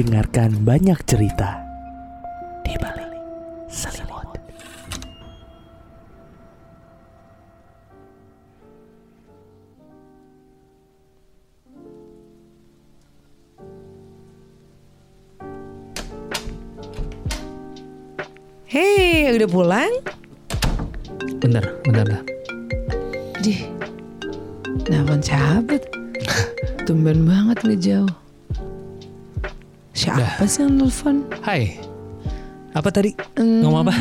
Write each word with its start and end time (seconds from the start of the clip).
dengarkan 0.00 0.64
banyak 0.64 0.96
cerita 1.04 1.60
di 2.64 2.72
balik 2.80 3.12
selimut. 3.68 4.32
Hei, 18.70 19.36
udah 19.36 19.48
pulang? 19.52 19.92
Bentar, 21.44 21.64
bentar, 21.84 22.04
bentar. 22.08 22.24
Di, 23.44 23.68
nelfon 24.88 25.20
tuh? 25.20 25.82
Tumben 26.88 27.28
banget 27.28 27.58
nggak 27.64 27.80
jauh. 27.84 28.19
Siapa 30.00 30.44
sih 30.44 30.64
yang 30.64 30.72
nelfon? 30.76 31.28
Hai. 31.40 31.76
Apa 32.72 32.88
tadi? 32.88 33.12
Hmm, 33.36 33.60
Ngomong 33.60 33.84
apa? 33.84 33.94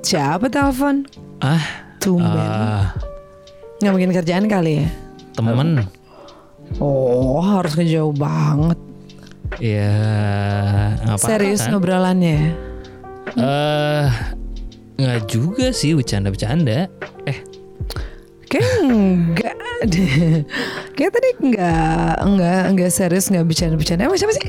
Siapa 0.00 0.46
telepon? 0.46 1.08
Ah, 1.38 1.62
Tumben. 1.96 2.28
ah, 2.28 2.92
Nggak 3.78 3.92
mungkin 3.94 4.12
kerjaan 4.12 4.46
kali 4.46 4.82
ya? 4.82 4.88
temen. 5.32 5.86
Oh, 6.76 7.38
harus 7.38 7.72
ngejauh 7.72 8.10
banget. 8.12 8.76
Ya, 9.56 9.94
apa 11.06 11.24
Serius 11.24 11.62
kan? 11.62 11.72
ngobrolannya? 11.72 12.52
Eh, 13.32 14.06
nggak 14.98 15.20
juga 15.24 15.70
sih 15.70 15.94
bercanda-bercanda. 15.94 16.90
Eh, 17.24 17.38
Kayak 18.44 18.72
enggak 18.82 19.54
deh. 19.86 20.42
Kayak 20.92 21.12
tadi 21.14 21.28
enggak, 21.38 22.14
enggak, 22.18 22.62
enggak 22.66 22.90
serius, 22.90 23.30
enggak 23.30 23.46
bercanda-bercanda. 23.46 24.02
Emang 24.04 24.18
siapa 24.18 24.34
sih? 24.34 24.46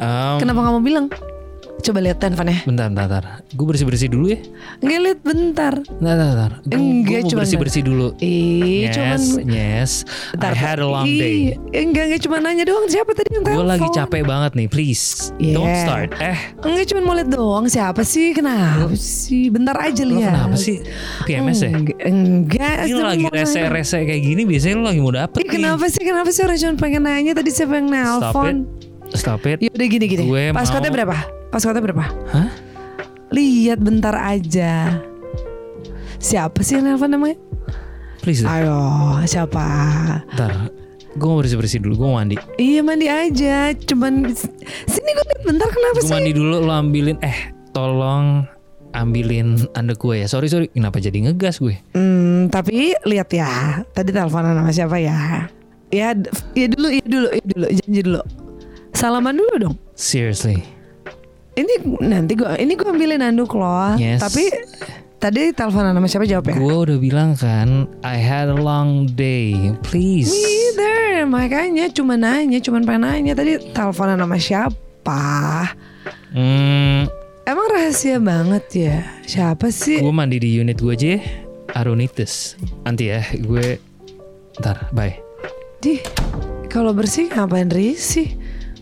Em, 0.00 0.38
Kenapa 0.38 0.60
kamu 0.62 0.80
bilang? 0.80 1.06
Coba 1.80 1.96
lihat 1.98 2.20
handphonenya. 2.20 2.68
bentar, 2.68 2.92
bentar, 2.92 3.08
bentar. 3.08 3.24
Gue 3.50 3.64
bersih-bersih 3.66 4.12
dulu 4.12 4.28
ya. 4.28 4.40
Enggak 4.78 5.00
lihat 5.00 5.20
bentar. 5.24 5.74
Bentar, 5.80 6.12
bentar, 6.12 6.28
bentar. 6.28 6.52
Gue 6.60 6.76
Enggak, 6.76 7.08
mau 7.16 7.24
cuman- 7.24 7.40
bersih-bersih 7.40 7.82
dulu. 7.82 8.06
Ih, 8.20 8.84
yes, 8.84 8.92
cuman 8.92 9.20
yes. 9.48 9.92
Bentar, 10.30 10.52
I 10.52 10.60
had 10.60 10.76
a 10.76 10.84
long 10.84 11.08
day. 11.08 11.56
Enggak, 11.72 12.04
enggak 12.04 12.20
cuma 12.20 12.36
nanya 12.36 12.68
doang 12.68 12.84
siapa 12.84 13.16
tadi 13.16 13.32
yang 13.32 13.40
Gue 13.40 13.56
telepon. 13.56 13.64
lagi 13.64 13.88
capek 13.96 14.22
banget 14.22 14.52
nih, 14.54 14.68
please. 14.68 15.32
Don't 15.40 15.64
Yeah. 15.64 15.80
start. 15.82 16.08
Eh, 16.20 16.38
Enggak 16.60 16.84
cuma 16.86 17.00
mau 17.00 17.14
lihat 17.16 17.30
doang 17.32 17.64
siapa 17.64 18.02
sih? 18.04 18.36
Kenapa 18.36 18.92
sih? 18.92 19.48
Bentar 19.48 19.76
aja 19.80 20.04
lihat. 20.04 20.36
kenapa 20.36 20.56
sih 20.60 20.84
PMS 21.24 21.64
ya? 21.64 21.70
Enggak, 21.72 21.96
enggak. 22.04 22.76
Ini 22.84 22.92
lagi 22.92 23.24
mau 23.24 23.32
nanya. 23.32 23.40
rese-rese 23.40 24.04
kayak 24.04 24.20
gini 24.22 24.42
biasanya 24.44 24.74
lo 24.76 24.84
lagi 24.84 25.00
mau 25.00 25.14
dapet 25.16 25.38
Ih, 25.38 25.48
kenapa 25.48 25.88
sih? 25.88 26.04
Kenapa 26.04 26.28
sih 26.28 26.44
orang 26.44 26.60
cuma 26.60 26.74
pengen 26.76 27.02
nanya 27.02 27.32
tadi 27.32 27.48
siapa 27.48 27.72
yang 27.72 27.88
Stop 27.88 28.36
nelpon? 28.36 28.56
it. 28.68 28.89
Stop 29.12 29.42
it. 29.44 29.58
Ya 29.58 29.70
udah 29.70 29.86
gini 29.86 30.04
gini. 30.06 30.24
Gue 30.24 30.50
Passcode-nya 30.50 30.88
mau- 30.88 30.96
berapa? 31.02 31.16
Passcode-nya 31.48 31.82
berapa? 31.82 32.04
Hah? 32.30 32.48
Lihat 33.30 33.78
bentar 33.78 34.14
aja. 34.14 35.02
Siapa 36.16 36.60
sih 36.60 36.76
yang 36.76 36.86
nelpon 36.86 37.10
namanya? 37.10 37.38
Please. 38.20 38.44
Ayo, 38.44 38.76
siapa? 39.24 39.64
Bentar. 40.28 40.68
Gue 41.10 41.26
mau 41.26 41.38
bersih-bersih 41.38 41.80
dulu. 41.80 41.94
Gue 41.96 42.06
mau 42.06 42.16
mandi. 42.16 42.36
Iya 42.54 42.80
mandi 42.80 43.06
aja. 43.06 43.72
Cuman 43.74 44.30
sini 44.86 45.10
gue 45.10 45.24
lihat 45.26 45.42
bentar 45.42 45.68
kenapa 45.68 45.96
Gue 45.96 46.04
sih? 46.04 46.12
mandi 46.12 46.32
dulu. 46.32 46.54
Lo 46.60 46.70
ambilin. 46.70 47.16
Eh, 47.20 47.38
tolong 47.70 48.44
ambilin 48.92 49.58
andek 49.72 49.98
gue 49.98 50.20
ya. 50.20 50.26
Sorry 50.26 50.46
sorry. 50.46 50.68
Kenapa 50.68 50.98
jadi 50.98 51.18
ngegas 51.20 51.58
gue? 51.58 51.74
Hmm, 51.94 52.46
tapi 52.46 52.94
lihat 53.02 53.30
ya. 53.30 53.48
Tadi 53.88 54.10
teleponan 54.10 54.54
sama 54.54 54.70
siapa 54.70 54.96
ya? 54.96 55.50
Ya, 55.90 56.14
ya 56.54 56.66
dulu, 56.68 56.86
ya 56.86 57.02
dulu, 57.02 57.26
ya 57.28 57.42
dulu, 57.44 57.66
janji 57.74 58.00
dulu. 58.04 58.20
Salaman 58.92 59.34
dulu 59.34 59.54
dong. 59.58 59.74
Seriously. 59.94 60.60
Ini 61.54 61.72
nanti 62.00 62.32
gue, 62.34 62.46
ini 62.56 62.72
gue 62.72 62.86
ambilin 62.86 63.20
anduk 63.20 63.52
loh. 63.52 63.94
Yes. 63.96 64.22
Tapi 64.22 64.48
tadi 65.18 65.52
teleponan 65.52 65.92
sama 65.92 66.08
siapa 66.08 66.24
jawab 66.24 66.48
ya? 66.48 66.54
Gue 66.56 66.76
udah 66.88 66.98
bilang 66.98 67.36
kan. 67.36 67.84
I 68.00 68.16
had 68.16 68.48
a 68.48 68.56
long 68.56 69.10
day. 69.12 69.74
Please. 69.84 70.30
Either, 70.30 71.26
makanya 71.26 71.90
cuma 71.92 72.16
nanya, 72.16 72.58
cuma 72.58 72.80
pengen 72.80 73.04
nanya 73.04 73.32
tadi 73.34 73.60
teleponan 73.72 74.16
sama 74.16 74.36
siapa? 74.38 75.22
Hmm, 76.30 77.10
Emang 77.42 77.66
rahasia 77.66 78.22
banget 78.22 78.64
ya? 78.70 78.96
Siapa 79.26 79.74
sih? 79.74 79.98
gue 79.98 80.14
mandi 80.14 80.38
di 80.38 80.54
unit 80.54 80.78
gue 80.78 80.94
aja. 80.94 81.18
ya. 81.18 81.20
Arunitis. 81.74 82.54
Nanti 82.86 83.10
ya. 83.10 83.26
Gue. 83.42 83.76
Ntar. 84.62 84.88
Bye. 84.94 85.18
Di, 85.82 85.98
kalau 86.68 86.94
bersih 86.94 87.26
ngapain 87.26 87.66
risih? 87.68 88.38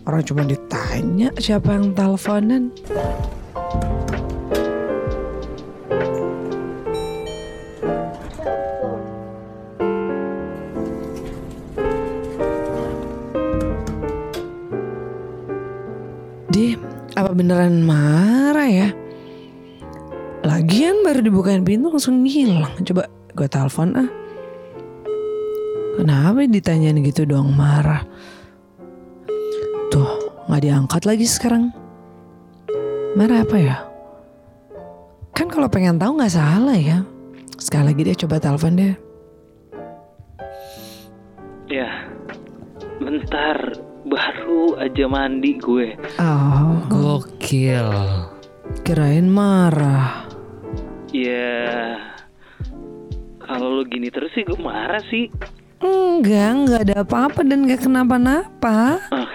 Orang 0.09 0.25
cuma 0.25 0.41
ditanya 0.41 1.29
siapa 1.37 1.69
yang 1.77 1.93
teleponan. 1.93 2.73
Apa 17.19 17.35
beneran 17.35 17.83
marah 17.83 18.65
ya? 18.65 18.89
Lagian 20.41 21.03
baru 21.03 21.19
dibukain 21.19 21.67
pintu 21.67 21.91
langsung 21.91 22.23
ngilang. 22.23 22.79
Coba 22.81 23.11
gue 23.35 23.45
telepon 23.45 23.91
ah. 23.93 24.09
Kenapa 25.99 26.47
ditanyain 26.47 26.97
gitu 27.03 27.27
dong 27.27 27.53
marah? 27.53 28.07
Nggak 30.49 30.65
diangkat 30.65 31.03
lagi 31.05 31.25
sekarang. 31.29 31.69
Marah 33.13 33.45
apa 33.45 33.57
ya? 33.61 33.77
Kan 35.37 35.45
kalau 35.45 35.69
pengen 35.69 36.01
tahu 36.01 36.17
nggak 36.17 36.33
salah 36.33 36.73
ya. 36.73 37.05
Sekali 37.61 37.93
lagi 37.93 38.01
dia 38.01 38.17
coba 38.25 38.41
telepon 38.41 38.73
deh. 38.73 38.95
Ya, 41.69 42.09
bentar. 42.97 43.77
Baru 44.09 44.73
aja 44.81 45.05
mandi 45.05 45.53
gue. 45.61 45.93
Oh, 46.17 46.81
Gokil. 46.89 47.93
kirain 48.81 49.29
marah. 49.29 50.25
Ya, 51.13 51.97
kalau 53.37 53.81
lo 53.81 53.83
gini 53.85 54.09
terus 54.09 54.33
sih 54.33 54.41
gue 54.41 54.57
marah 54.57 55.01
sih. 55.13 55.29
Enggak, 55.79 56.49
enggak 56.57 56.81
ada 56.89 56.95
apa-apa 57.05 57.41
dan 57.45 57.69
enggak 57.69 57.85
kenapa-napa. 57.85 58.97
Oke, 59.13 59.28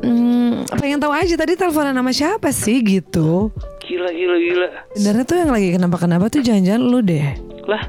Hmm, 0.00 0.64
pengen 0.80 0.96
tahu 0.96 1.12
aja 1.12 1.34
tadi 1.36 1.52
teleponan 1.56 1.92
sama 1.92 2.12
siapa 2.12 2.48
sih 2.50 2.80
gitu. 2.80 3.52
gila 3.84 4.08
gila 4.14 4.36
gila. 4.38 4.68
Sebenarnya 4.94 5.24
tuh 5.26 5.36
yang 5.36 5.50
lagi 5.50 5.68
kenapa-kenapa 5.74 6.24
tuh 6.30 6.40
jangan-jangan 6.40 6.82
lu 6.82 6.98
deh. 7.02 7.26
Lah, 7.68 7.84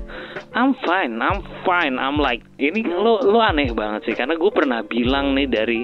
I'm 0.51 0.75
fine, 0.83 1.22
I'm 1.23 1.39
fine. 1.63 1.95
I'm 1.95 2.19
like, 2.19 2.44
ini 2.59 2.83
lo 2.83 3.22
lo 3.23 3.39
aneh 3.39 3.72
banget 3.72 4.11
sih 4.11 4.16
karena 4.17 4.35
gue 4.35 4.51
pernah 4.51 4.83
bilang 4.83 5.38
nih 5.38 5.47
dari 5.47 5.81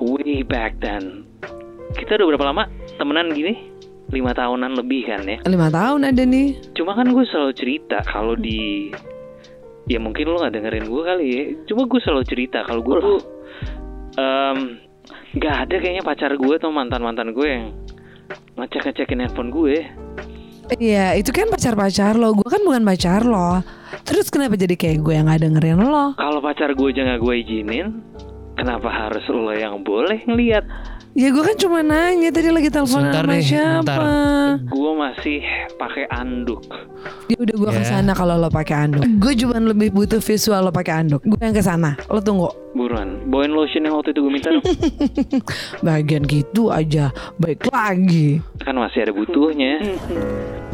way 0.00 0.40
back 0.46 0.80
then. 0.80 1.26
Kita 1.92 2.16
udah 2.16 2.26
berapa 2.32 2.46
lama 2.48 2.64
temenan 2.96 3.34
gini? 3.34 3.68
Lima 4.08 4.32
tahunan 4.32 4.72
lebih 4.78 5.04
kan 5.04 5.26
ya. 5.28 5.36
Lima 5.44 5.68
tahun 5.68 6.08
ada 6.08 6.22
nih. 6.24 6.72
Cuma 6.72 6.96
kan 6.96 7.12
gue 7.12 7.24
selalu 7.28 7.52
cerita 7.52 8.00
kalau 8.08 8.32
di 8.38 8.88
ya 9.84 10.00
mungkin 10.00 10.32
lo 10.32 10.40
nggak 10.40 10.54
dengerin 10.56 10.86
gue 10.88 11.02
kali 11.04 11.26
ya. 11.28 11.44
Cuma 11.68 11.84
gue 11.84 12.00
selalu 12.00 12.24
cerita 12.24 12.64
kalau 12.64 12.80
gue 12.80 12.96
tuh 13.04 13.20
em, 14.16 14.58
nggak 15.36 15.54
ada 15.68 15.74
kayaknya 15.76 16.04
pacar 16.04 16.32
gue 16.36 16.54
atau 16.56 16.72
mantan 16.72 17.04
mantan 17.04 17.36
gue 17.36 17.48
yang 17.48 17.64
ngecek 18.56 18.92
ngecekin 18.92 19.20
handphone 19.24 19.52
gue. 19.52 19.84
Iya, 20.76 21.16
itu 21.16 21.32
kan 21.32 21.48
pacar-pacar 21.48 22.20
lo. 22.20 22.36
Gue 22.36 22.44
kan 22.44 22.60
bukan 22.60 22.84
pacar 22.84 23.24
lo. 23.24 23.64
Terus 24.04 24.28
kenapa 24.28 24.60
jadi 24.60 24.76
kayak 24.76 25.00
gue 25.00 25.14
yang 25.16 25.32
gak 25.32 25.40
dengerin 25.40 25.80
lo? 25.80 26.12
Kalau 26.20 26.44
pacar 26.44 26.76
gue 26.76 26.88
aja 26.92 27.08
nggak 27.08 27.20
gue 27.24 27.34
izinin, 27.40 27.86
kenapa 28.52 28.88
harus 28.92 29.24
lo 29.32 29.48
yang 29.56 29.80
boleh 29.80 30.20
ngeliat? 30.28 30.68
Ya 31.12 31.28
gue 31.28 31.40
kan 31.40 31.56
cuma 31.56 31.80
nanya 31.80 32.30
tadi 32.30 32.46
lagi 32.46 32.68
telepon 32.68 33.02
sama 33.02 33.26
deh, 33.26 33.40
siapa. 33.40 33.82
bentar. 33.82 34.00
Gue 34.68 34.92
masih 34.94 35.38
pakai 35.74 36.04
anduk. 36.08 36.62
Ya 37.26 37.36
udah 37.36 37.54
gue 37.56 37.68
Ya. 37.68 37.74
ke 37.74 37.84
sana 37.84 38.12
kalau 38.12 38.36
lo 38.36 38.46
pakai 38.48 38.86
anduk. 38.86 39.02
Gue 39.18 39.32
cuma 39.34 39.58
lebih 39.58 39.90
butuh 39.90 40.20
visual 40.20 40.60
lo 40.60 40.70
pakai 40.70 41.02
anduk. 41.02 41.20
Gue 41.22 41.40
yang 41.40 41.50
ke 41.50 41.60
sana. 41.60 41.98
Lo 42.06 42.20
tunggu. 42.20 42.52
Buruan, 42.70 43.26
bawain 43.26 43.50
lotion 43.50 43.82
yang 43.82 43.96
waktu 43.96 44.12
itu 44.12 44.20
gue 44.20 44.30
minta 44.30 44.48
dong. 44.48 44.62
Bagian 45.82 46.22
gitu 46.22 46.70
aja. 46.70 47.10
Baik 47.36 47.66
lagi. 47.66 48.38
kan 48.60 48.76
masih 48.76 49.02
ada 49.02 49.12
butuhnya. 49.12 49.80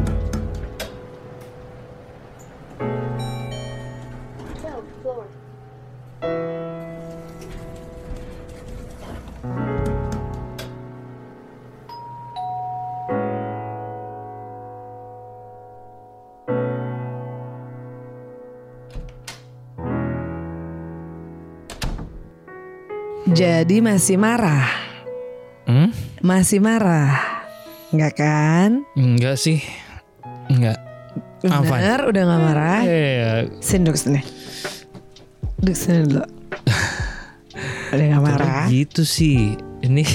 Jadi 23.65 23.81
masih 23.81 24.21
marah. 24.21 24.69
Masih 26.21 26.61
marah? 26.61 27.17
Enggak 27.89 28.21
kan? 28.21 28.85
Enggak 28.93 29.41
sih. 29.41 29.57
Enggak. 30.53 30.77
Bener, 31.41 32.05
udah 32.05 32.21
gak 32.29 32.41
marah? 32.45 32.81
Iya. 32.85 33.49
Sini 33.65 33.89
duduk 33.89 33.97
sini. 33.97 34.21
Duduk 35.57 35.73
sini 35.73 36.05
dulu. 36.05 36.21
udah 37.89 38.05
gak 38.05 38.21
marah? 38.21 38.65
Gitu 38.69 39.01
sih. 39.01 39.57
Ini 39.81 40.05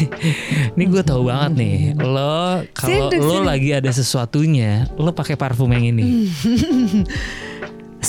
ini 0.79 0.85
gue 0.87 1.03
tahu 1.03 1.27
banget 1.27 1.59
nih. 1.59 1.79
Lo 1.99 2.63
kalau 2.71 3.11
lo 3.11 3.43
lagi 3.43 3.75
ada 3.75 3.91
sesuatunya, 3.91 4.87
lo 4.95 5.11
pakai 5.11 5.35
parfum 5.35 5.75
yang 5.75 5.91
ini. 5.91 6.07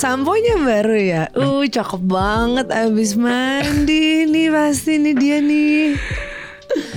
Samponya 0.02 0.58
baru 0.58 0.98
ya. 0.98 1.22
Uh, 1.30 1.62
cakep 1.62 2.02
banget 2.02 2.66
abis 2.74 3.14
mandi 3.14 4.26
nih 4.26 4.50
pasti 4.50 4.98
nih 4.98 5.14
dia 5.14 5.38
nih. 5.38 5.94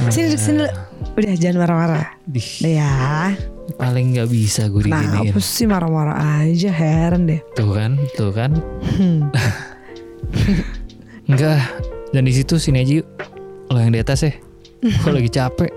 Sini 0.09 0.33
duduk 0.33 0.41
sini. 0.41 0.65
Udah 1.13 1.33
jangan 1.37 1.57
marah-marah. 1.61 2.17
Ya. 2.65 3.37
paling 3.77 4.17
nggak 4.17 4.25
bisa 4.25 4.73
gue 4.73 4.89
diginiin. 4.89 5.37
Kenapa 5.37 5.37
sih 5.37 5.69
marah-marah 5.69 6.17
aja 6.17 6.73
heran 6.73 7.29
deh. 7.29 7.45
Tuh 7.53 7.77
kan, 7.77 7.93
tuh 8.17 8.33
kan. 8.33 8.57
Hmm. 8.97 9.29
Enggak. 11.29 11.61
Dan 12.09 12.25
di 12.25 12.33
situ 12.33 12.57
sini 12.57 12.81
aja 12.81 13.05
yuk. 13.05 13.07
Lo 13.69 13.85
yang 13.85 13.93
di 13.93 14.01
atas 14.01 14.25
ya. 14.25 14.33
Gue 14.81 15.13
lagi 15.13 15.29
capek. 15.29 15.69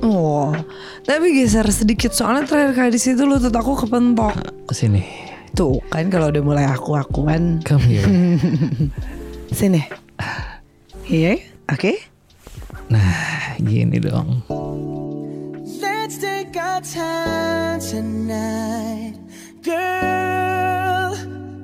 Oh, 0.00 0.56
tapi 1.04 1.44
geser 1.44 1.68
sedikit 1.68 2.16
soalnya 2.16 2.48
terakhir 2.48 2.72
kali 2.72 2.90
di 2.96 3.00
situ 3.00 3.28
lutut 3.28 3.52
aku 3.52 3.84
kepentok. 3.84 4.32
Sini. 4.72 5.23
Tuh 5.54 5.78
kan 5.86 6.10
kalau 6.10 6.34
udah 6.34 6.42
mulai 6.42 6.66
aku-akuan. 6.66 7.62
Come 7.62 7.86
here. 7.86 8.02
Sini. 9.58 9.86
Iya, 11.06 11.38
oke. 11.70 11.94
Nah, 12.90 13.54
gini 13.62 14.02
dong. 14.02 14.42
Let's 15.78 16.18
take 16.18 16.58
our 16.58 16.82
time 16.82 17.78
tonight, 17.78 19.14
girl. 19.62 21.14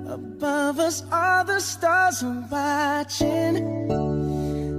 Above 0.06 0.78
us, 0.78 1.02
all 1.10 1.42
the 1.42 1.58
stars 1.58 2.22
are 2.22 2.46
watching. 2.46 3.58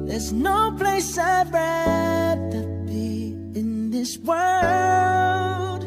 There's 0.08 0.32
no 0.32 0.72
place 0.80 1.20
I'd 1.20 1.52
rather 1.52 2.64
be 2.88 3.36
in 3.60 3.92
this 3.92 4.16
world. 4.24 5.84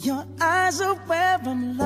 Your 0.00 0.24
eyes 0.40 0.80
are 0.80 0.94
where 1.10 1.40
I'm 1.44 1.78
lost 1.78 1.85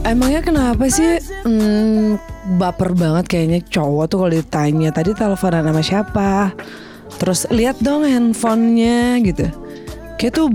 Emangnya 0.00 0.40
kenapa 0.40 0.88
sih 0.88 1.20
hmm, 1.44 2.16
baper 2.56 2.96
banget 2.96 3.24
kayaknya 3.28 3.60
cowok 3.68 4.04
tuh 4.08 4.18
kalau 4.24 4.32
ditanya. 4.32 4.88
Tadi 4.90 5.10
teleponan 5.12 5.64
sama 5.68 5.82
siapa? 5.84 6.30
Terus 7.20 7.44
lihat 7.52 7.78
dong 7.84 8.08
handphonenya 8.08 9.20
gitu. 9.20 9.46
Kayak 10.16 10.32
tuh 10.40 10.48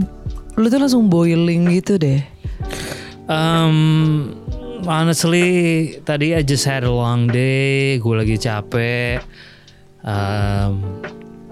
lu 0.58 0.66
tuh 0.66 0.80
langsung 0.82 1.08
boiling 1.08 1.70
gitu 1.78 2.02
deh. 2.02 2.26
Um, 3.30 4.34
honestly, 4.90 5.48
tadi 6.02 6.34
I 6.34 6.42
just 6.42 6.66
had 6.66 6.82
a 6.82 6.92
long 6.92 7.30
day. 7.30 8.02
Gue 8.02 8.18
lagi 8.18 8.42
capek. 8.42 9.22
Um, 10.06 11.02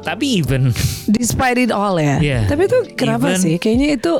tapi 0.04 0.44
even 0.44 0.70
Despite 1.18 1.58
it 1.58 1.72
all 1.72 1.98
ya? 1.98 2.18
Iya. 2.20 2.40
Tapi 2.50 2.68
tuh 2.68 2.84
kenapa 2.94 3.34
Even- 3.34 3.42
sih? 3.42 3.56
Kayaknya 3.58 3.90
itu 3.98 4.14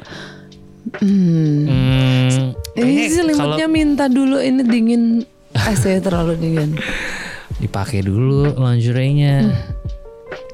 hmm, 1.04 1.58
hmm, 1.68 2.23
Ini 2.74 3.04
selimutnya 3.10 3.68
minta 3.68 4.06
dulu 4.08 4.38
ini 4.40 4.62
dingin 4.66 5.04
AC 5.70 6.02
terlalu 6.02 6.34
dingin 6.38 6.78
dipakai 7.60 8.04
dulu 8.04 8.52
lingerie-nya. 8.58 9.48
Hmm. 9.48 9.56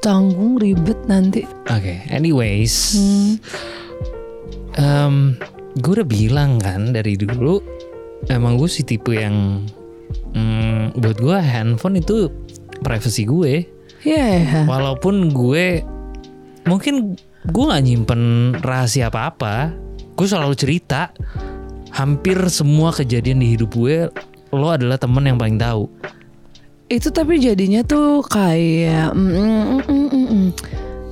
Tanggung 0.00 0.56
ribet 0.56 0.96
nanti 1.04 1.44
Oke, 1.68 2.04
anyways, 2.08 2.96
Hmm. 2.96 3.32
um, 4.76 5.14
gue 5.76 5.92
udah 6.00 6.08
bilang 6.08 6.56
kan 6.56 6.92
dari 6.92 7.16
dulu, 7.16 7.60
emang 8.28 8.56
gue 8.56 8.68
si 8.68 8.80
tipe 8.80 9.12
yang, 9.12 9.64
mm, 10.32 10.96
buat 10.96 11.18
gue 11.20 11.36
handphone 11.36 12.00
itu 12.00 12.32
privacy 12.80 13.28
gue. 13.28 13.64
Iya 14.00 14.24
ya 14.40 14.60
Walaupun 14.64 15.28
gue 15.28 15.84
mungkin 16.64 17.16
gue 17.44 17.64
nggak 17.68 17.84
nyimpen 17.84 18.22
rahasia 18.60 19.12
apa-apa, 19.12 19.72
gue 20.16 20.26
selalu 20.28 20.56
cerita. 20.56 21.12
Hampir 21.90 22.38
semua 22.48 22.90
kejadian 22.90 23.42
di 23.42 23.54
hidup 23.54 23.74
gue, 23.74 24.08
lo 24.50 24.68
adalah 24.68 24.96
temen 24.96 25.24
yang 25.24 25.36
paling 25.36 25.56
tahu. 25.56 25.90
Itu 26.86 27.10
tapi 27.10 27.38
jadinya 27.38 27.82
tuh 27.82 28.22
kayak 28.24 29.14
mm, 29.14 29.30
mm, 29.30 29.38
mm, 29.38 29.82
mm, 29.86 30.06
mm, 30.08 30.26
mm. 30.26 30.46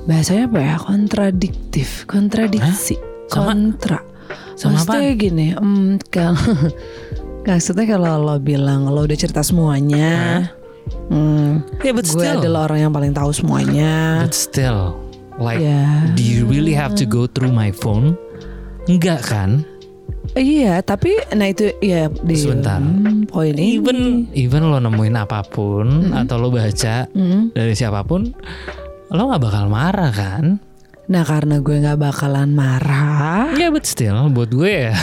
bahasanya 0.05 0.43
apa 0.47 0.59
ya? 0.59 0.75
Kontradiktif, 0.77 2.03
kontradiksi, 2.03 2.99
Sama- 3.27 3.55
kontra. 3.55 3.99
sama 4.53 4.75
Maksudnya 4.83 5.11
gini, 5.15 5.47
mm, 5.55 6.11
kalau 6.11 6.35
maksudnya 7.47 7.85
kalau 7.87 8.19
lo 8.19 8.35
bilang 8.37 8.91
lo 8.91 9.07
udah 9.07 9.15
cerita 9.15 9.39
semuanya, 9.39 10.51
mm, 11.07 11.79
Ya, 11.79 11.91
but 11.95 12.03
gue 12.03 12.19
still. 12.19 12.39
adalah 12.39 12.67
orang 12.67 12.79
yang 12.83 12.93
paling 12.93 13.15
tahu 13.15 13.31
semuanya. 13.31 14.19
But 14.19 14.35
still, 14.35 14.99
like, 15.39 15.63
Ya. 15.63 16.11
do 16.11 16.21
you 16.21 16.43
really 16.43 16.75
have 16.75 16.91
to 16.99 17.07
go 17.07 17.23
through 17.23 17.49
my 17.49 17.71
phone? 17.71 18.19
Enggak 18.85 19.23
kan? 19.23 19.63
Iya, 20.29 20.85
tapi 20.85 21.17
nah 21.33 21.49
itu 21.49 21.73
ya 21.79 22.05
di 22.21 22.35
Sebentar. 22.37 22.77
hmm, 22.77 23.25
poin 23.25 23.49
ini. 23.51 23.81
Even 23.81 23.99
even 24.31 24.61
lo 24.69 24.77
nemuin 24.77 25.15
apa 25.17 25.41
pun 25.41 26.13
atau 26.13 26.37
lo 26.37 26.53
baca 26.53 27.09
Hmm. 27.09 27.49
dari 27.51 27.73
siapa 27.73 28.05
pun, 28.05 28.29
lo 29.09 29.21
nggak 29.25 29.41
bakal 29.41 29.65
marah 29.67 30.13
kan? 30.13 30.61
Nah 31.09 31.23
karena 31.25 31.57
gue 31.57 31.81
nggak 31.81 31.97
bakalan 31.97 32.53
marah. 32.53 33.49
Ya, 33.57 33.73
but 33.73 33.89
still, 33.89 34.29
buat 34.29 34.53
gue 34.53 34.93
ya. 34.93 34.95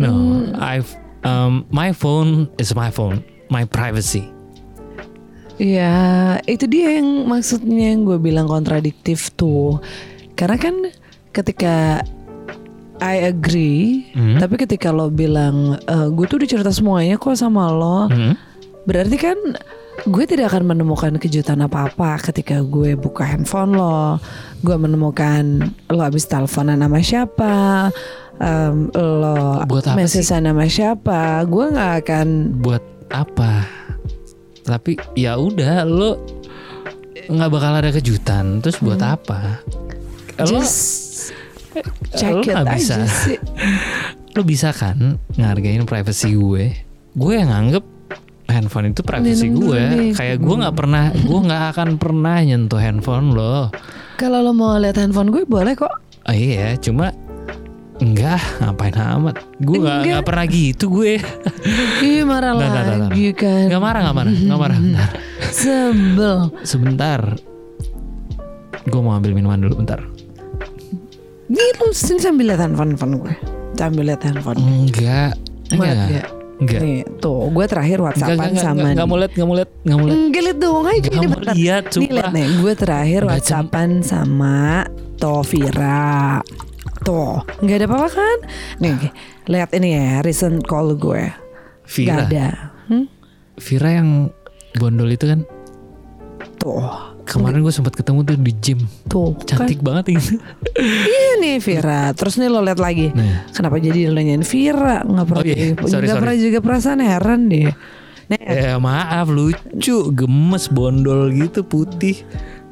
no, 0.00 0.10
I've 0.56 0.88
um, 1.22 1.68
my 1.68 1.92
phone 1.92 2.48
is 2.56 2.72
my 2.72 2.88
phone, 2.88 3.20
my 3.52 3.68
privacy. 3.68 4.24
Ya 5.60 5.92
itu 6.48 6.64
dia 6.64 6.96
yang 6.96 7.28
maksudnya 7.28 7.92
yang 7.92 8.08
gue 8.08 8.16
bilang 8.16 8.48
kontradiktif 8.48 9.28
tuh. 9.36 9.76
Karena 10.32 10.56
kan 10.56 10.88
ketika 11.36 12.00
I 13.00 13.26
agree, 13.26 14.12
Hmm. 14.12 14.36
tapi 14.36 14.54
ketika 14.56 14.88
lo 14.88 15.08
bilang 15.08 15.80
"Eh, 15.80 16.08
gue 16.08 16.24
tuh 16.24 16.36
udah 16.36 16.48
cerita 16.48 16.70
semuanya 16.70 17.16
kok 17.16 17.32
sama 17.32 17.68
lo, 17.68 18.06
Hmm. 18.06 18.36
berarti 18.84 19.16
kan 19.16 19.36
gue 20.00 20.24
tidak 20.24 20.48
akan 20.48 20.64
menemukan 20.66 21.16
kejutan 21.16 21.60
apa-apa 21.60 22.20
ketika 22.22 22.60
gue 22.60 22.94
buka 22.94 23.20
handphone 23.22 23.72
lo, 23.72 24.16
gue 24.60 24.72
menemukan 24.74 25.60
lo 25.86 26.00
habis 26.00 26.24
teleponan 26.24 26.78
sama 26.78 27.00
siapa, 27.00 27.88
em, 28.36 28.88
lo 28.92 29.60
Buat 29.64 29.84
apa 29.86 29.96
sih? 30.08 30.20
message 30.20 30.28
sama 30.28 30.64
siapa, 30.66 31.20
gue 31.44 31.64
nggak 31.68 31.92
akan 32.00 32.28
Buat 32.60 32.84
apa? 33.08 33.68
Tapi 34.60 34.96
ya 35.14 35.36
udah 35.36 35.84
lo 35.84 36.16
nggak 37.26 37.50
bakal 37.50 37.72
ada 37.76 37.90
kejutan. 37.90 38.60
Terus 38.60 38.78
buat 38.78 39.00
apa? 39.00 39.60
Lo, 40.40 40.56
just 40.56 41.09
lo 41.72 42.40
it 42.40 42.46
nggak 42.46 42.66
aja 42.66 42.74
bisa. 42.74 42.96
sih. 43.06 43.38
lo 44.36 44.42
bisa 44.42 44.70
kan 44.70 45.18
ngehargain 45.34 45.84
privacy 45.84 46.32
gue? 46.32 46.64
gue 47.10 47.32
yang 47.34 47.50
nganggep 47.50 47.82
handphone 48.46 48.90
itu 48.90 49.02
privacy 49.02 49.46
Minum 49.46 49.62
gue. 49.64 49.80
nih. 49.80 50.10
Kayak 50.14 50.36
gue 50.40 50.54
nggak 50.56 50.76
pernah, 50.76 51.04
gue 51.12 51.40
nggak 51.40 51.64
akan 51.70 51.88
pernah 51.96 52.36
nyentuh 52.38 52.78
handphone 52.78 53.30
lo. 53.30 53.70
Kalau 54.14 54.38
lo 54.40 54.50
mau 54.50 54.74
lihat 54.74 54.94
handphone 54.94 55.30
gue 55.30 55.42
boleh 55.42 55.74
kok. 55.74 55.90
Oh 56.20 56.34
iya, 56.34 56.74
cuma 56.76 57.14
enggak 57.98 58.40
ngapain 58.58 58.96
amat. 58.96 59.36
Gue 59.58 59.78
Enggak. 59.78 60.02
nggak 60.02 60.22
pernah 60.24 60.46
gitu 60.46 60.84
gue. 60.90 61.12
Ih 62.00 62.22
marah 62.24 62.52
Bentar, 62.52 62.64
bentar, 62.64 62.84
bentar. 62.90 63.10
lagi 63.12 63.26
kan. 63.32 63.64
Nggak 63.68 63.82
marah, 63.82 64.00
nggak 64.02 64.16
marah, 64.16 64.32
nggak 64.34 64.60
marah. 64.60 64.78
Bentar. 64.82 65.10
Sebel. 65.50 66.36
Sebentar. 66.62 67.20
Gue 68.82 69.00
mau 69.00 69.12
ambil 69.12 69.32
minuman 69.32 69.60
dulu 69.60 69.78
bentar. 69.78 70.00
Nih 71.80 71.88
lu 71.88 71.96
sini 71.96 72.20
sambil 72.20 72.44
lihat 72.52 72.60
handphone, 72.60 72.92
handphone 72.92 73.14
gue. 73.24 73.34
Sambil 73.72 74.04
lihat 74.12 74.20
handphone. 74.20 74.60
Enggak. 74.60 75.32
Enggak. 75.72 75.92
Enggak. 75.96 75.96
nggak? 76.12 76.28
Enggak. 76.60 76.80
Nih, 76.84 77.00
tuh 77.24 77.48
gue 77.48 77.64
terakhir 77.64 77.96
Enggak, 77.96 78.12
whatsappan 78.12 78.36
enggak, 78.36 78.50
enggak, 78.52 78.60
sama 78.60 78.76
enggak, 78.76 78.92
enggak 78.92 79.06
mau 79.08 79.16
lihat, 79.16 79.32
enggak 79.32 79.48
mau 79.48 79.56
lihat, 79.56 79.70
enggak 79.80 79.96
mau 79.96 80.04
lihat. 80.04 80.18
Enggak 80.20 80.42
lihat 80.44 80.58
dong 80.60 80.84
aja 80.84 81.00
Nggak 81.00 81.08
ini 81.16 81.26
bentar. 81.32 81.54
lihat, 81.56 81.82
Nih 81.82 81.92
sumpah. 81.96 82.12
lihat 82.12 82.30
nih, 82.36 82.46
gue 82.60 82.72
terakhir 82.76 83.20
whatsappan 83.24 83.90
sama 84.04 84.56
Tovira. 85.16 86.44
Tuh, 87.00 87.40
nggak 87.64 87.76
ada 87.80 87.86
apa-apa 87.88 88.08
kan? 88.12 88.38
Nih, 88.76 88.92
lihat 89.48 89.70
ini 89.72 89.88
ya, 89.96 90.20
recent 90.20 90.60
call 90.68 91.00
gue. 91.00 91.32
Vira. 91.88 92.04
Nggak 92.12 92.18
ada. 92.28 92.48
Hmm? 92.92 93.06
Vira 93.56 93.90
yang 93.96 94.08
bondol 94.76 95.08
itu 95.08 95.24
kan 95.26 95.40
Tuh, 96.60 97.09
kemarin 97.30 97.60
gue 97.60 97.70
sempat 97.70 97.94
ketemu 97.94 98.18
tuh 98.20 98.34
di 98.34 98.52
gym. 98.56 98.80
tuh. 99.06 99.38
Cantik 99.40 99.78
banget 99.78 100.10
ini. 100.10 100.24
Iya 101.06 101.32
nih 101.38 101.56
Vira. 101.58 102.10
Terus 102.10 102.34
nih 102.34 102.48
lo 102.48 102.60
lihat 102.60 102.76
lagi. 102.76 103.08
Nah. 103.10 103.46
Kenapa 103.50 103.78
jadi 103.78 104.06
lo 104.06 104.16
nanyain 104.16 104.42
Vira? 104.42 105.00
Nggak 105.00 105.24
pernah, 105.24 105.40
Oh 105.40 105.46
iya, 105.46 105.66
sorry, 105.80 106.06
sorry. 106.06 106.18
pernah 106.18 106.36
juga 106.36 106.58
perasaan 106.58 107.00
heran 107.00 107.40
deh. 107.46 107.70
Nih, 108.26 108.40
Ya 108.42 108.74
maaf 108.76 109.26
lucu, 109.26 109.96
gemes, 110.10 110.66
bondol 110.66 111.30
gitu 111.30 111.62
putih. 111.62 112.22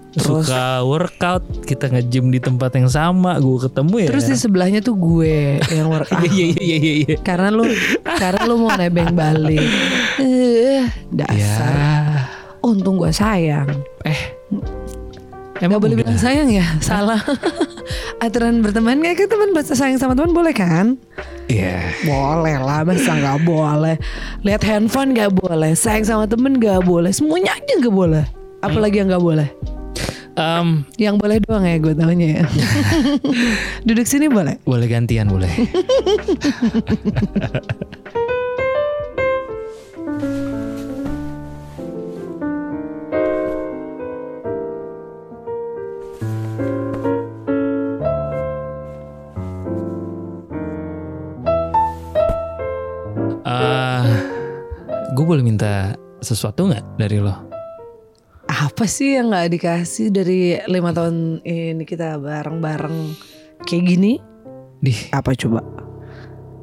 Terus- 0.09 0.47
Suka 0.47 0.83
workout, 0.83 1.45
kita 1.62 1.87
nge-gym 1.88 2.29
di 2.29 2.38
tempat 2.38 2.73
yang 2.73 2.88
sama, 2.88 3.37
gue 3.37 3.59
ketemu 3.61 3.95
ya. 4.00 4.09
terus 4.09 4.25
di 4.25 4.35
sebelahnya 4.35 4.81
tuh 4.81 4.95
gue 4.95 5.61
yang 5.69 5.87
workout. 5.93 6.25
Iya 6.25 6.45
iya 6.49 6.59
iya 6.59 6.77
iya 6.77 6.95
iya. 7.05 7.17
karena 7.21 7.50
lu 7.50 7.62
karena 8.03 8.41
lu 8.45 8.55
mau 8.57 8.73
nebeng 8.73 9.12
balik. 9.12 9.62
Eh, 10.19 10.81
Ya, 10.81 10.83
dasar. 11.12 12.27
Untung 12.61 12.97
gue 12.97 13.11
sayang. 13.11 13.71
eh. 14.03 14.38
Gak 15.59 15.75
boleh 15.75 15.99
udah? 15.99 16.07
bilang 16.07 16.19
sayang 16.19 16.49
ya, 16.55 16.67
salah. 16.79 17.19
Aturan 18.25 18.62
berteman 18.62 19.03
kayak 19.03 19.27
teman 19.27 19.50
bahasa 19.50 19.75
sayang 19.75 19.99
sama 19.99 20.15
teman 20.15 20.31
boleh 20.31 20.55
kan? 20.55 20.95
Iya. 21.50 21.83
Boleh 22.07 22.62
lah, 22.62 22.87
masa 22.87 23.19
nggak 23.19 23.43
boleh. 23.43 23.99
Lihat 24.47 24.62
handphone 24.62 25.19
nggak 25.19 25.35
boleh, 25.35 25.75
sayang 25.75 26.07
sama 26.07 26.25
temen 26.31 26.62
nggak 26.62 26.87
boleh, 26.87 27.11
semuanya 27.11 27.59
aja 27.59 27.73
nggak 27.79 27.95
boleh. 27.95 28.25
Apalagi 28.62 29.03
yang 29.03 29.11
nggak 29.11 29.25
boleh. 29.25 29.49
Em, 30.38 30.87
Yang 30.95 31.15
boleh 31.19 31.37
doang 31.43 31.67
ya 31.67 31.77
gue 31.83 31.95
taunya 31.99 32.29
ya. 32.38 32.45
Duduk 33.91 34.07
sini 34.07 34.31
boleh. 34.31 34.62
boleh 34.62 34.87
gantian 34.87 35.27
boleh. 35.27 35.50
boleh 55.28 55.44
minta 55.44 55.92
sesuatu 56.18 56.64
nggak 56.66 56.97
dari 56.97 57.20
lo? 57.20 57.37
Apa 58.49 58.88
sih 58.88 59.20
yang 59.20 59.28
nggak 59.28 59.52
dikasih 59.52 60.08
dari 60.08 60.56
lima 60.64 60.97
tahun 60.97 61.44
ini 61.44 61.85
kita 61.85 62.16
bareng-bareng 62.16 63.12
kayak 63.68 63.85
gini? 63.85 64.16
Di 64.80 65.12
Apa 65.12 65.37
coba? 65.37 65.61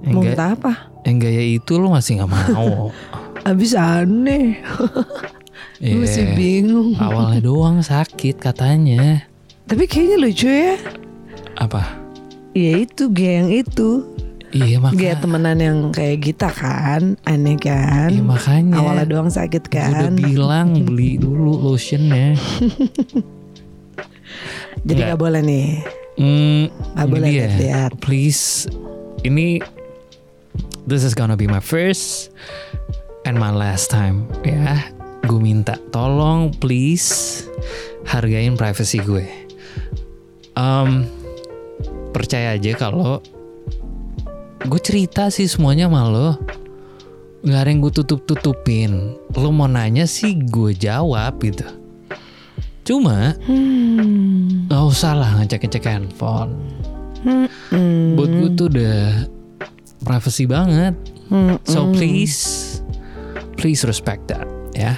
yang, 0.01 0.17
Mau 0.17 0.25
minta 0.25 0.57
apa? 0.57 0.89
yang 1.05 1.22
gaya 1.22 1.43
itu 1.45 1.77
lo 1.77 1.93
masih 1.93 2.17
nggak 2.17 2.31
mau. 2.34 2.89
Abis 3.50 3.77
aneh. 3.77 4.57
Iya. 5.77 5.93
masih 6.01 6.25
bingung. 6.34 6.98
Awalnya 6.98 7.45
doang 7.45 7.86
sakit 7.86 8.41
katanya. 8.41 9.29
Tapi 9.69 9.86
kayaknya 9.86 10.17
lucu 10.17 10.50
ya. 10.50 10.79
Apa? 11.60 11.86
Ya 12.57 12.81
itu 12.81 13.12
geng 13.13 13.53
itu. 13.53 14.14
Iya 14.56 14.80
Gaya 14.80 14.82
makanya. 14.82 15.16
temenan 15.20 15.58
yang 15.60 15.78
kayak 15.92 16.24
kita 16.24 16.48
kan. 16.48 17.20
Aneh 17.28 17.60
kan. 17.60 18.08
Iya 18.08 18.24
makanya. 18.24 18.80
Awalnya 18.80 19.06
doang 19.06 19.28
sakit 19.28 19.68
Gue 19.68 19.76
udah 19.76 19.92
kan. 19.92 20.16
bilang 20.16 20.68
beli 20.88 21.20
dulu 21.20 21.60
lotionnya. 21.60 22.40
Jadi 24.88 24.96
Nggak. 24.96 25.12
gak 25.12 25.20
boleh 25.20 25.42
nih. 25.44 25.68
Nggak 26.16 27.04
ini 27.04 27.12
boleh 27.12 27.28
dia. 27.28 27.36
lihat-lihat. 27.44 27.92
Please, 28.00 28.72
ini 29.28 29.60
this 30.88 31.04
is 31.04 31.12
gonna 31.12 31.36
be 31.36 31.44
my 31.44 31.60
first 31.60 32.32
and 33.28 33.36
my 33.36 33.52
last 33.52 33.92
time. 33.92 34.24
Ya, 34.48 34.80
gue 35.26 35.36
minta 35.36 35.76
tolong 35.92 36.56
please 36.56 37.44
hargain 38.08 38.56
privacy 38.56 39.04
gue. 39.04 39.28
Um, 40.56 41.12
percaya 42.16 42.56
aja 42.56 42.72
kalau 42.80 43.20
gue 44.65 44.81
cerita 44.81 45.29
sih 45.29 45.45
semuanya 45.45 45.88
sama 45.88 46.01
lo. 46.10 46.29
Gak 47.45 47.60
ada 47.62 47.69
yang 47.69 47.79
gue 47.86 47.93
tutup-tutupin. 47.93 49.13
Lo 49.38 49.50
mau 49.53 49.69
nanya 49.69 50.10
sih 50.10 50.34
gue 50.34 50.74
jawab 50.74 51.38
gitu. 51.41 51.65
Cuma 52.86 53.34
Hmm. 53.45 54.69
Gak 54.69 54.84
usah 54.86 55.13
lah 55.17 55.29
ngecek-ngecek 55.41 55.86
handphone 55.86 56.53
Hmm. 57.25 58.13
Buat 58.13 58.29
gue 58.29 58.50
tuh 58.53 58.67
udah 58.69 59.25
privacy 60.05 60.45
banget 60.45 60.93
Hmm. 61.29 61.57
So 61.65 61.89
please 61.89 62.77
Please 63.57 63.81
respect 63.88 64.29
that 64.29 64.45
ya 64.75 64.93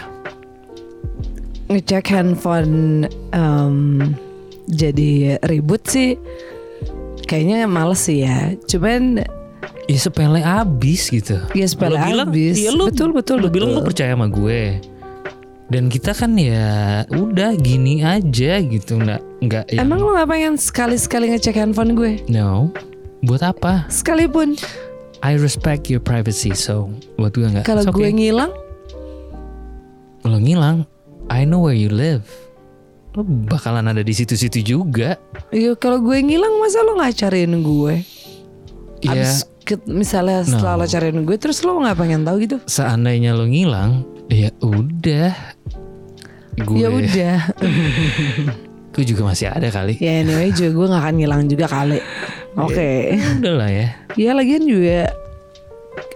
ngecek 1.67 2.09
handphone 2.09 3.05
em, 3.31 4.11
jadi 4.65 5.35
ribut 5.45 5.83
sih 5.85 6.15
kayaknya 7.27 7.67
males 7.67 8.07
sih 8.07 8.23
ya 8.23 8.55
cuman 8.65 9.21
Ya 9.87 9.95
sepele 10.03 10.43
abis 10.43 11.07
gitu. 11.07 11.39
Ya 11.55 11.63
sepele 11.63 11.95
Lo 11.95 12.03
bilang, 12.03 12.27
abis. 12.27 12.59
iya, 12.59 12.75
lo, 12.75 12.91
betul 12.91 13.15
betul 13.15 13.39
betul 13.39 13.51
bilang 13.55 13.71
lo 13.71 13.79
percaya 13.87 14.11
sama 14.19 14.27
gue. 14.27 14.83
Dan 15.71 15.87
kita 15.87 16.11
kan 16.11 16.35
ya 16.35 17.03
udah 17.11 17.55
gini 17.59 17.99
aja 17.99 18.63
gitu 18.63 19.03
Nggak, 19.03 19.19
nggak 19.43 19.63
yang 19.75 19.91
emang 19.91 19.99
lo 19.99 20.15
gak 20.15 20.31
pengen 20.31 20.55
sekali-sekali 20.55 21.31
ngecek 21.31 21.59
handphone 21.59 21.95
gue? 21.95 22.23
No. 22.27 22.71
Buat 23.23 23.55
apa? 23.55 23.87
sekalipun. 23.87 24.59
I 25.23 25.35
respect 25.39 25.87
your 25.87 26.03
privacy 26.03 26.51
So 26.51 26.91
buat 27.15 27.31
gue 27.35 27.47
nggak. 27.47 27.63
Kalau 27.63 27.87
it's 27.87 27.91
gue 27.91 28.11
okay. 28.11 28.15
ngilang? 28.15 28.51
Lo 30.27 30.35
ngilang 30.39 30.83
I 31.31 31.47
know 31.47 31.63
where 31.63 31.75
you 31.75 31.91
live. 31.91 32.27
Lo 33.15 33.23
bakalan 33.23 33.87
ada 33.87 34.03
di 34.03 34.11
situ-situ 34.11 34.59
juga. 34.63 35.15
Ya 35.55 35.75
kalau 35.79 36.03
gue 36.03 36.19
ngilang 36.19 36.59
masa 36.59 36.83
lo 36.83 36.99
nggak 36.99 37.23
cariin 37.23 37.55
gue? 37.63 38.03
Ya 39.03 39.15
abis 39.15 39.47
misalnya 39.83 40.47
setelah 40.47 40.79
No. 40.79 40.81
lo 40.81 40.85
cariin 40.87 41.19
gue 41.23 41.35
terus 41.35 41.59
lo 41.61 41.75
nggak 41.75 41.97
pengen 41.97 42.23
tahu 42.23 42.37
gitu? 42.39 42.57
Seandainya 42.63 43.35
lo 43.35 43.43
ngilang 43.43 44.07
ya 44.31 44.47
udah. 44.63 45.35
Gue 46.63 46.79
ya 46.79 46.89
udah. 46.89 47.37
Gue 48.97 49.05
juga 49.05 49.29
masih 49.29 49.45
ada 49.45 49.69
kali. 49.69 49.93
Ya 50.01 50.25
anyway 50.25 50.49
juga 50.49 50.73
gue 50.73 50.85
nggak 50.89 51.03
akan 51.05 51.15
ngilang 51.21 51.43
juga 51.45 51.65
kali. 51.69 52.01
Oke. 52.57 53.13
udah 53.37 53.53
lah 53.53 53.69
ya. 53.69 53.87
Ya 54.17 54.33
lagian 54.33 54.65
juga 54.65 55.13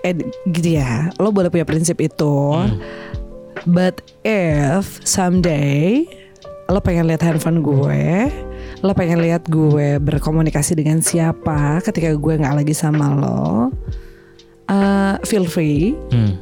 eh 0.01 0.17
gitu 0.49 0.81
ya. 0.81 1.13
Lo 1.21 1.29
boleh 1.29 1.53
punya 1.53 1.61
prinsip 1.61 2.01
itu. 2.01 2.57
But 3.69 4.01
if 4.25 4.97
someday 5.05 6.09
lo 6.65 6.81
pengen 6.81 7.05
lihat 7.05 7.21
handphone 7.21 7.61
gue, 7.61 8.33
lo 8.81 8.91
pengen 8.97 9.21
lihat 9.21 9.45
gue 9.45 10.01
berkomunikasi 10.01 10.73
dengan 10.73 11.05
siapa 11.05 11.81
ketika 11.85 12.17
gue 12.17 12.33
nggak 12.41 12.65
lagi 12.65 12.73
sama 12.73 13.13
lo, 13.13 13.69
uh, 14.69 15.15
feel 15.25 15.45
free. 15.45 15.93
hmm. 16.13 16.33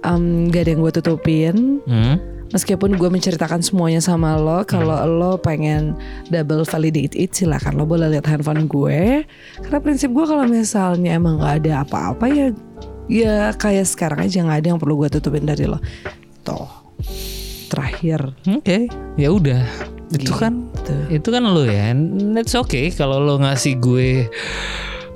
Um, 0.00 0.48
gak 0.48 0.64
ada 0.64 0.70
yang 0.72 0.80
gue 0.80 0.94
tutupin. 0.96 1.84
Hmm. 1.84 2.16
Meskipun 2.50 2.98
gue 2.98 3.06
menceritakan 3.12 3.62
semuanya 3.62 4.02
sama 4.02 4.34
lo, 4.34 4.66
kalau 4.66 4.96
lo 5.06 5.38
pengen 5.38 5.94
double 6.32 6.66
validate 6.66 7.14
it, 7.14 7.30
silakan 7.36 7.78
lo 7.78 7.86
boleh 7.86 8.10
lihat 8.10 8.26
handphone 8.26 8.66
gue. 8.66 9.22
Karena 9.60 9.78
prinsip 9.78 10.10
gue 10.10 10.24
kalau 10.26 10.48
misalnya 10.48 11.14
emang 11.14 11.38
nggak 11.38 11.62
ada 11.62 11.86
apa-apa 11.86 12.26
ya, 12.26 12.48
ya 13.06 13.34
kayak 13.54 13.86
sekarang 13.86 14.26
aja 14.26 14.42
nggak 14.42 14.58
ada 14.66 14.68
yang 14.72 14.80
perlu 14.82 15.04
gue 15.04 15.08
tutupin 15.14 15.46
dari 15.46 15.68
lo. 15.68 15.78
Toh, 16.42 16.96
terakhir. 17.70 18.34
oke 18.48 18.90
ya 19.14 19.28
udah 19.30 19.62
itu 20.10 20.34
kan 20.34 20.66
gitu. 20.90 21.22
Itu 21.22 21.28
kan 21.30 21.42
lo 21.46 21.62
ya 21.64 21.94
and 21.94 22.34
it's 22.36 22.54
okay 22.58 22.90
kalau 22.90 23.22
lo 23.22 23.38
ngasih 23.38 23.78
gue 23.78 24.26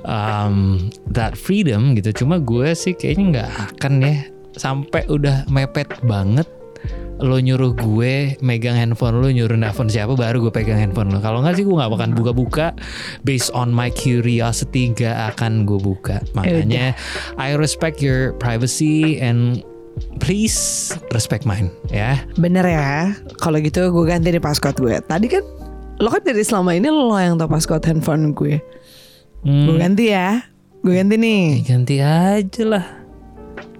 um, 0.07 0.87
that 1.11 1.35
freedom 1.35 1.93
gitu. 1.99 2.25
Cuma 2.25 2.39
gue 2.39 2.73
sih 2.73 2.95
kayaknya 2.95 3.25
nggak 3.31 3.51
akan 3.75 3.93
ya 4.01 4.15
sampai 4.55 5.03
udah 5.11 5.43
mepet 5.51 5.91
banget 6.07 6.47
lo 7.15 7.39
nyuruh 7.39 7.71
gue 7.79 8.35
megang 8.43 8.75
handphone 8.75 9.23
lo 9.23 9.31
nyuruh 9.31 9.55
nelfon 9.55 9.87
siapa 9.87 10.19
baru 10.19 10.43
gue 10.43 10.51
pegang 10.51 10.75
handphone 10.75 11.15
lo 11.15 11.23
kalau 11.23 11.39
nggak 11.39 11.55
sih 11.55 11.63
gue 11.63 11.71
nggak 11.71 11.91
akan 11.91 12.11
buka-buka. 12.11 12.75
Based 13.23 13.51
on 13.55 13.71
my 13.71 13.87
curiosity 13.87 14.91
gak 14.91 15.35
akan 15.35 15.63
gue 15.63 15.79
buka. 15.79 16.19
Makanya 16.35 16.91
iya. 16.95 17.39
I 17.39 17.55
respect 17.55 18.03
your 18.03 18.35
privacy 18.35 19.19
and 19.23 19.63
please 20.19 20.91
respect 21.13 21.45
mine 21.45 21.71
ya. 21.91 22.19
Bener 22.35 22.65
ya. 22.65 23.13
Kalau 23.39 23.59
gitu 23.61 23.91
gue 23.91 24.05
ganti 24.05 24.33
di 24.33 24.41
password 24.41 24.75
gue. 24.79 24.95
Tadi 25.05 25.27
kan 25.29 25.43
lo 26.01 26.11
kan 26.11 26.21
dari 26.23 26.43
selama 26.43 26.75
ini 26.75 26.91
lo 26.91 27.15
yang 27.15 27.39
tau 27.39 27.47
password 27.47 27.83
handphone 27.87 28.35
gue. 28.35 28.59
Hmm. 29.45 29.69
Gue 29.69 29.75
ganti 29.79 30.11
ya. 30.11 30.43
Gue 30.81 31.01
ganti 31.01 31.15
nih. 31.17 31.61
Ya, 31.61 31.65
ganti 31.65 31.95
aja 32.01 32.63
lah. 32.65 32.85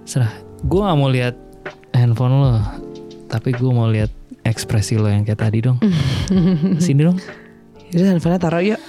Serah. 0.06 0.32
Gue 0.66 0.80
gak 0.82 0.98
mau 0.98 1.10
lihat 1.10 1.34
handphone 1.94 2.34
lo. 2.42 2.58
Tapi 3.26 3.54
gue 3.54 3.70
mau 3.70 3.90
lihat 3.90 4.10
ekspresi 4.46 4.96
lo 4.96 5.10
yang 5.10 5.26
kayak 5.26 5.42
tadi 5.42 5.58
dong. 5.62 5.78
Sini 6.84 7.02
dong. 7.02 7.18
ini 7.94 8.02
handphonenya 8.02 8.40
taruh 8.42 8.62
yuk. 8.62 8.80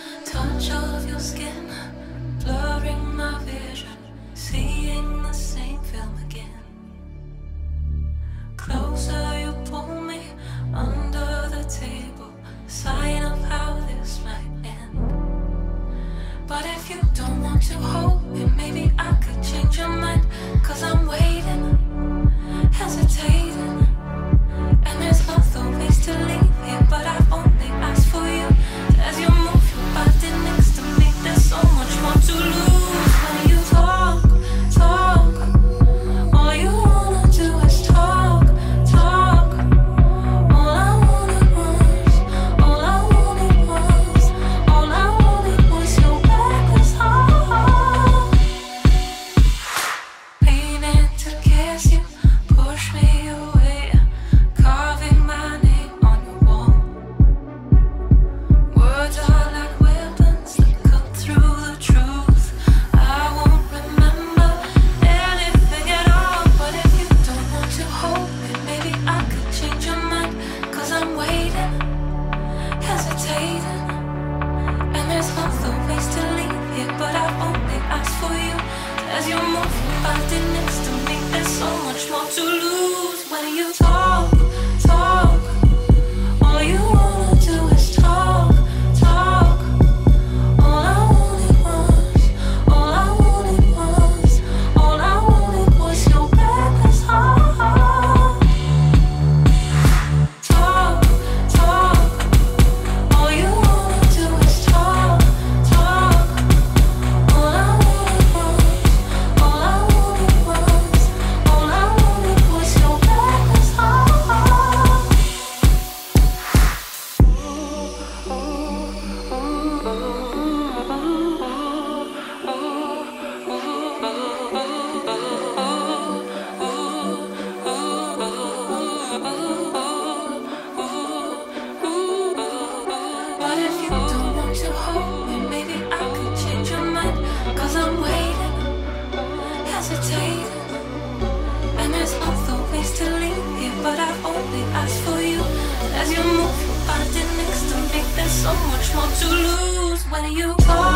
want 148.97 149.15
to 149.15 149.27
lose 149.27 150.03
when 150.05 150.31
you 150.31 150.55
go. 150.65 150.86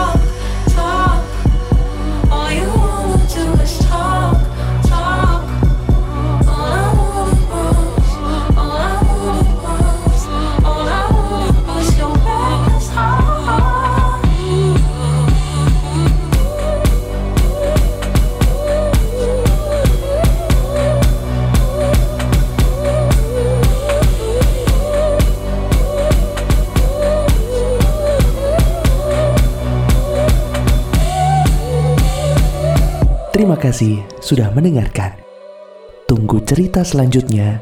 Terima 33.52 33.68
kasih 33.68 34.00
sudah 34.24 34.48
mendengarkan. 34.56 35.12
Tunggu 36.08 36.40
cerita 36.48 36.88
selanjutnya 36.88 37.60